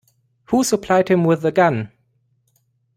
[0.45, 1.91] Who supplied him with the gun?